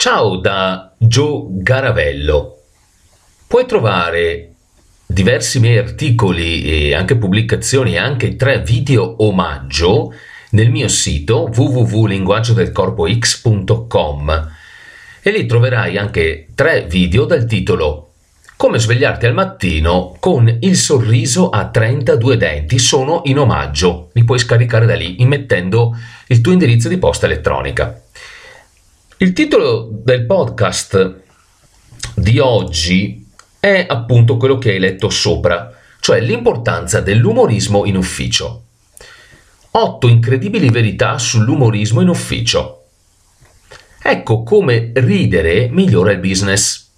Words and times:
Ciao 0.00 0.36
da 0.36 0.94
Gio 0.96 1.48
Garavello. 1.50 2.56
Puoi 3.46 3.66
trovare 3.66 4.52
diversi 5.04 5.60
miei 5.60 5.76
articoli 5.76 6.64
e 6.64 6.94
anche 6.94 7.18
pubblicazioni 7.18 7.92
e 7.92 7.98
anche 7.98 8.34
tre 8.34 8.62
video 8.62 9.22
omaggio 9.22 10.14
nel 10.52 10.70
mio 10.70 10.88
sito 10.88 11.50
www.linguaggiodelcorpox.com 11.54 14.50
e 15.20 15.30
lì 15.30 15.44
troverai 15.44 15.98
anche 15.98 16.46
tre 16.54 16.86
video 16.88 17.26
dal 17.26 17.44
titolo 17.44 18.12
Come 18.56 18.78
svegliarti 18.78 19.26
al 19.26 19.34
mattino 19.34 20.16
con 20.18 20.48
il 20.60 20.76
sorriso 20.76 21.50
a 21.50 21.68
32 21.68 22.38
denti 22.38 22.78
sono 22.78 23.20
in 23.24 23.38
omaggio. 23.38 24.08
Li 24.14 24.24
puoi 24.24 24.38
scaricare 24.38 24.86
da 24.86 24.94
lì 24.94 25.20
immettendo 25.20 25.94
il 26.28 26.40
tuo 26.40 26.52
indirizzo 26.52 26.88
di 26.88 26.96
posta 26.96 27.26
elettronica. 27.26 28.04
Il 29.22 29.34
titolo 29.34 29.86
del 30.02 30.24
podcast 30.24 31.20
di 32.14 32.38
oggi 32.38 33.28
è 33.60 33.84
appunto 33.86 34.38
quello 34.38 34.56
che 34.56 34.70
hai 34.70 34.78
letto 34.78 35.10
sopra, 35.10 35.70
cioè 36.00 36.22
l'importanza 36.22 37.02
dell'umorismo 37.02 37.84
in 37.84 37.98
ufficio. 37.98 38.62
Otto 39.72 40.08
incredibili 40.08 40.70
verità 40.70 41.18
sull'umorismo 41.18 42.00
in 42.00 42.08
ufficio. 42.08 42.84
Ecco 44.02 44.42
come 44.42 44.90
ridere 44.94 45.68
migliora 45.68 46.12
il 46.12 46.18
business. 46.18 46.88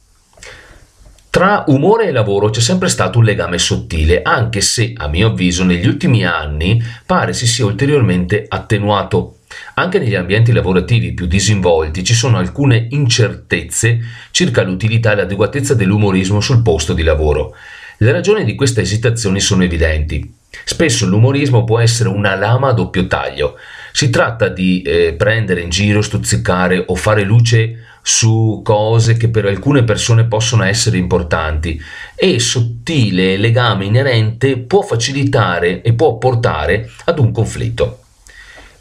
Tra 1.29 1.65
umore 1.67 2.07
e 2.07 2.13
lavoro 2.13 2.51
c'è 2.51 2.61
sempre 2.61 2.89
stato 2.89 3.19
un 3.19 3.25
legame 3.25 3.59
sottile, 3.59 4.23
anche 4.23 4.61
se, 4.61 4.93
a 4.97 5.09
mio 5.09 5.27
avviso, 5.27 5.65
negli 5.65 5.89
ultimi 5.89 6.25
anni 6.25 6.81
pare 7.05 7.33
si 7.33 7.49
sia 7.49 7.65
ulteriormente 7.65 8.45
attenuato. 8.47 9.39
Anche 9.75 9.99
negli 9.99 10.15
ambienti 10.15 10.53
lavorativi 10.53 11.13
più 11.13 11.27
disinvolti 11.27 12.05
ci 12.05 12.15
sono 12.15 12.39
alcune 12.39 12.87
incertezze 12.91 14.01
circa 14.31 14.63
l'utilità 14.63 15.13
e 15.13 15.17
l'adeguatezza 15.17 15.75
dell'umorismo 15.75 16.41
sul 16.41 16.63
posto 16.63 16.93
di 16.93 17.03
lavoro. 17.03 17.55
Le 17.99 18.13
ragioni 18.13 18.45
di 18.45 18.55
queste 18.55 18.81
esitazioni 18.81 19.41
sono 19.41 19.63
evidenti. 19.63 20.41
Spesso 20.65 21.07
l'umorismo 21.07 21.65
può 21.65 21.79
essere 21.79 22.09
una 22.09 22.35
lama 22.35 22.69
a 22.69 22.73
doppio 22.73 23.07
taglio. 23.07 23.57
Si 23.93 24.11
tratta 24.11 24.49
di 24.49 24.83
eh, 24.83 25.15
prendere 25.15 25.61
in 25.61 25.71
giro, 25.71 26.03
stuzzicare 26.03 26.85
o 26.87 26.95
fare 26.95 27.23
luce 27.23 27.85
su 28.03 28.61
cose 28.65 29.17
che 29.17 29.29
per 29.29 29.47
alcune 29.47 29.85
persone 29.85 30.25
possono 30.25 30.65
essere 30.65 30.99
importanti 30.99 31.81
e 32.17 32.41
sottile 32.41 33.37
legame 33.37 33.85
inerente 33.85 34.59
può 34.59 34.83
facilitare 34.83 35.83
e 35.83 35.93
può 35.93 36.19
portare 36.19 36.91
ad 37.05 37.19
un 37.19 37.31
conflitto. 37.31 38.02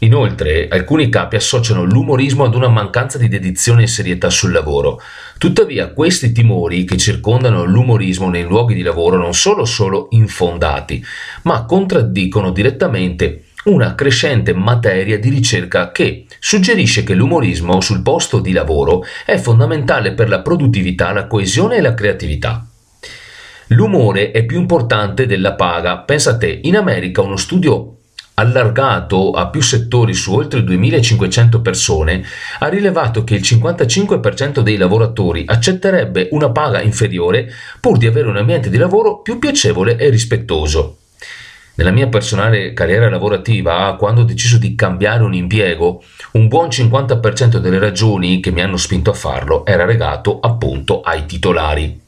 Inoltre, 0.02 0.66
alcuni 0.68 1.08
capi 1.08 1.36
associano 1.36 1.84
l'umorismo 1.84 2.42
ad 2.42 2.56
una 2.56 2.68
mancanza 2.68 3.18
di 3.18 3.28
dedizione 3.28 3.84
e 3.84 3.86
serietà 3.86 4.30
sul 4.30 4.50
lavoro. 4.50 5.00
Tuttavia, 5.38 5.92
questi 5.92 6.32
timori 6.32 6.82
che 6.84 6.96
circondano 6.96 7.64
l'umorismo 7.64 8.28
nei 8.28 8.42
luoghi 8.42 8.74
di 8.74 8.82
lavoro 8.82 9.16
non 9.16 9.32
sono 9.32 9.64
solo 9.64 10.08
infondati, 10.10 11.04
ma 11.42 11.64
contraddicono 11.64 12.50
direttamente 12.50 13.44
una 13.64 13.94
crescente 13.94 14.52
materia 14.52 15.20
di 15.20 15.28
ricerca 15.28 15.92
che 15.92 16.26
suggerisce 16.40 17.04
che 17.04 17.14
l'umorismo 17.14 17.80
sul 17.80 18.02
posto 18.02 18.40
di 18.40 18.50
lavoro 18.50 19.04
è 19.24 19.36
fondamentale 19.38 20.14
per 20.14 20.28
la 20.28 20.40
produttività, 20.40 21.12
la 21.12 21.28
coesione 21.28 21.76
e 21.76 21.80
la 21.80 21.94
creatività. 21.94 22.66
L'umore 23.68 24.32
è 24.32 24.44
più 24.44 24.58
importante 24.58 25.26
della 25.26 25.54
paga. 25.54 25.98
Pensa 25.98 26.30
a 26.30 26.36
te, 26.36 26.58
in 26.64 26.76
America 26.76 27.22
uno 27.22 27.36
studio 27.36 27.98
allargato 28.42 29.30
a 29.30 29.46
più 29.48 29.62
settori 29.62 30.12
su 30.12 30.34
oltre 30.34 30.62
2500 30.62 31.60
persone, 31.60 32.22
ha 32.58 32.68
rilevato 32.68 33.24
che 33.24 33.36
il 33.36 33.40
55% 33.40 34.60
dei 34.60 34.76
lavoratori 34.76 35.44
accetterebbe 35.46 36.28
una 36.32 36.50
paga 36.50 36.82
inferiore 36.82 37.50
pur 37.80 37.96
di 37.96 38.06
avere 38.06 38.28
un 38.28 38.36
ambiente 38.36 38.68
di 38.68 38.76
lavoro 38.76 39.22
più 39.22 39.38
piacevole 39.38 39.96
e 39.96 40.10
rispettoso. 40.10 40.98
Nella 41.74 41.90
mia 41.90 42.08
personale 42.08 42.74
carriera 42.74 43.08
lavorativa, 43.08 43.96
quando 43.98 44.20
ho 44.20 44.24
deciso 44.24 44.58
di 44.58 44.74
cambiare 44.74 45.22
un 45.22 45.32
impiego, 45.32 46.02
un 46.32 46.46
buon 46.46 46.68
50% 46.68 47.56
delle 47.56 47.78
ragioni 47.78 48.40
che 48.40 48.50
mi 48.50 48.60
hanno 48.60 48.76
spinto 48.76 49.10
a 49.10 49.14
farlo 49.14 49.64
era 49.64 49.86
legato 49.86 50.38
appunto 50.40 51.00
ai 51.00 51.24
titolari. 51.24 52.01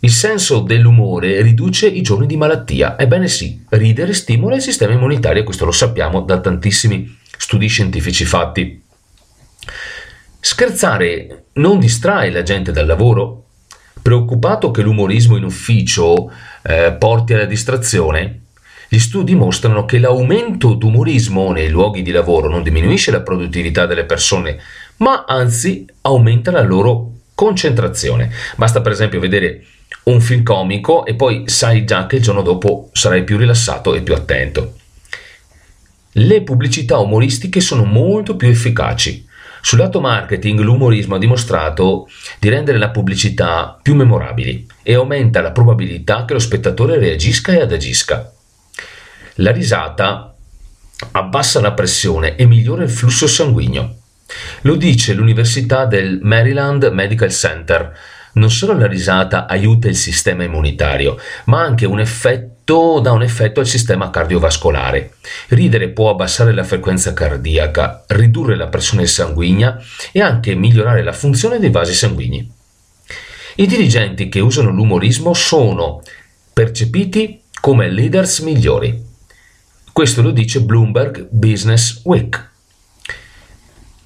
Il 0.00 0.10
senso 0.10 0.60
dell'umore 0.60 1.42
riduce 1.42 1.88
i 1.88 2.02
giorni 2.02 2.26
di 2.26 2.36
malattia. 2.36 2.96
Ebbene 2.98 3.26
sì, 3.26 3.64
ridere 3.70 4.12
stimola 4.12 4.54
il 4.54 4.62
sistema 4.62 4.92
immunitario, 4.92 5.42
questo 5.42 5.64
lo 5.64 5.72
sappiamo 5.72 6.20
da 6.20 6.38
tantissimi 6.38 7.18
studi 7.36 7.66
scientifici 7.66 8.24
fatti. 8.24 8.80
Scherzare 10.40 11.46
non 11.54 11.80
distrae 11.80 12.30
la 12.30 12.42
gente 12.42 12.70
dal 12.70 12.86
lavoro? 12.86 13.44
Preoccupato 14.00 14.70
che 14.70 14.82
l'umorismo 14.82 15.36
in 15.36 15.42
ufficio 15.42 16.30
eh, 16.62 16.92
porti 16.96 17.34
alla 17.34 17.44
distrazione, 17.44 18.42
gli 18.88 18.98
studi 19.00 19.34
mostrano 19.34 19.84
che 19.84 19.98
l'aumento 19.98 20.74
d'umorismo 20.74 21.50
nei 21.50 21.68
luoghi 21.68 22.02
di 22.02 22.12
lavoro 22.12 22.48
non 22.48 22.62
diminuisce 22.62 23.10
la 23.10 23.20
produttività 23.20 23.84
delle 23.84 24.04
persone, 24.04 24.58
ma 24.98 25.24
anzi 25.26 25.84
aumenta 26.02 26.52
la 26.52 26.62
loro 26.62 27.12
concentrazione. 27.34 28.30
Basta 28.56 28.80
per 28.80 28.92
esempio 28.92 29.20
vedere 29.20 29.64
un 30.10 30.20
film 30.20 30.42
comico 30.42 31.04
e 31.04 31.14
poi 31.14 31.44
sai 31.46 31.84
già 31.84 32.06
che 32.06 32.16
il 32.16 32.22
giorno 32.22 32.42
dopo 32.42 32.90
sarai 32.92 33.24
più 33.24 33.36
rilassato 33.36 33.94
e 33.94 34.02
più 34.02 34.14
attento. 34.14 34.74
Le 36.12 36.42
pubblicità 36.42 36.98
umoristiche 36.98 37.60
sono 37.60 37.84
molto 37.84 38.36
più 38.36 38.48
efficaci. 38.48 39.26
Sul 39.60 39.78
lato 39.78 40.00
marketing 40.00 40.60
l'umorismo 40.60 41.16
ha 41.16 41.18
dimostrato 41.18 42.08
di 42.38 42.48
rendere 42.48 42.78
la 42.78 42.90
pubblicità 42.90 43.78
più 43.80 43.94
memorabili 43.94 44.66
e 44.82 44.94
aumenta 44.94 45.42
la 45.42 45.52
probabilità 45.52 46.24
che 46.24 46.32
lo 46.32 46.38
spettatore 46.38 46.98
reagisca 46.98 47.52
e 47.52 47.60
adagisca. 47.60 48.32
La 49.34 49.52
risata 49.52 50.34
abbassa 51.12 51.60
la 51.60 51.72
pressione 51.72 52.36
e 52.36 52.46
migliora 52.46 52.82
il 52.82 52.90
flusso 52.90 53.26
sanguigno. 53.26 53.96
Lo 54.62 54.74
dice 54.74 55.12
l'Università 55.12 55.84
del 55.84 56.18
Maryland 56.22 56.84
Medical 56.84 57.30
Center, 57.30 57.92
non 58.38 58.50
solo 58.50 58.72
la 58.72 58.86
risata 58.86 59.46
aiuta 59.46 59.88
il 59.88 59.96
sistema 59.96 60.44
immunitario, 60.44 61.18
ma 61.44 61.60
anche 61.60 61.84
un 61.84 62.00
effetto, 62.00 63.00
dà 63.00 63.12
un 63.12 63.22
effetto 63.22 63.60
al 63.60 63.66
sistema 63.66 64.10
cardiovascolare. 64.10 65.16
Ridere 65.48 65.88
può 65.88 66.10
abbassare 66.10 66.52
la 66.52 66.64
frequenza 66.64 67.12
cardiaca, 67.12 68.04
ridurre 68.08 68.56
la 68.56 68.68
pressione 68.68 69.06
sanguigna 69.06 69.78
e 70.12 70.22
anche 70.22 70.54
migliorare 70.54 71.02
la 71.02 71.12
funzione 71.12 71.58
dei 71.58 71.70
vasi 71.70 71.92
sanguigni. 71.92 72.50
I 73.56 73.66
dirigenti 73.66 74.28
che 74.28 74.40
usano 74.40 74.70
l'umorismo 74.70 75.34
sono 75.34 76.02
percepiti 76.52 77.42
come 77.60 77.90
leaders 77.90 78.38
migliori. 78.40 79.04
Questo 79.92 80.22
lo 80.22 80.30
dice 80.30 80.60
Bloomberg 80.60 81.26
Business 81.30 82.02
Week. 82.04 82.47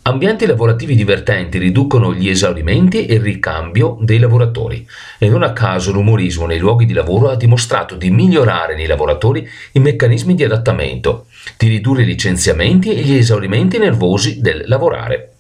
Ambienti 0.05 0.47
lavorativi 0.47 0.97
divertenti 0.97 1.59
riducono 1.59 2.13
gli 2.13 2.29
esaurimenti 2.29 3.07
e 3.07 3.15
il 3.15 3.21
ricambio 3.21 3.99
dei 4.01 4.19
lavoratori 4.19 4.85
e 5.17 5.29
non 5.29 5.45
a 5.45 5.53
caso 5.53 5.93
l'umorismo 5.93 6.45
nei 6.45 6.59
luoghi 6.59 6.87
di 6.87 6.93
lavoro 6.93 7.29
ha 7.29 7.37
dimostrato 7.37 7.95
di 7.95 8.11
migliorare 8.11 8.75
nei 8.75 8.89
lavoratori 8.89 9.49
i 9.73 9.79
meccanismi 9.79 10.35
di 10.35 10.43
adattamento, 10.43 11.27
di 11.57 11.69
ridurre 11.69 12.03
i 12.03 12.07
licenziamenti 12.07 12.93
e 12.93 13.01
gli 13.03 13.15
esaurimenti 13.15 13.79
nervosi 13.79 14.41
del 14.41 14.65
lavorare. 14.67 15.35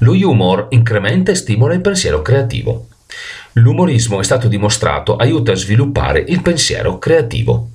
Lo 0.00 0.12
humor 0.12 0.66
incrementa 0.68 1.32
e 1.32 1.34
stimola 1.34 1.72
il 1.72 1.80
pensiero 1.80 2.20
creativo. 2.20 2.88
L'umorismo 3.54 4.20
è 4.20 4.24
stato 4.24 4.46
dimostrato 4.46 5.16
aiuta 5.16 5.52
a 5.52 5.56
sviluppare 5.56 6.22
il 6.28 6.42
pensiero 6.42 6.98
creativo. 6.98 7.70